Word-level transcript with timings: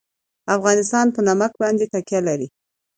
افغانستان 0.55 1.05
په 1.15 1.19
نمک 1.27 1.51
باندې 1.61 1.85
تکیه 1.93 2.21
لري. 2.27 2.47